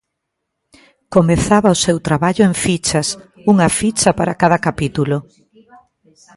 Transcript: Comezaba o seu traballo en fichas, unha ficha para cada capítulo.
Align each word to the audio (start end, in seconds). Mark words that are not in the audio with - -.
Comezaba 1.15 1.75
o 1.75 1.81
seu 1.85 1.97
traballo 2.07 2.43
en 2.49 2.53
fichas, 2.63 3.07
unha 3.51 3.67
ficha 3.79 4.09
para 4.19 4.37
cada 4.41 4.57
capítulo. 4.67 5.17